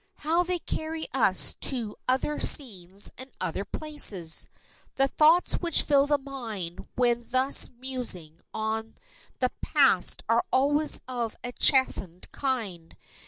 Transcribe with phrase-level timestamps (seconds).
[0.25, 4.47] How they carry us to other scenes and other places!
[4.95, 8.95] The thoughts which fill the mind when thus musing on
[9.37, 12.95] the past are always of a chastened kind.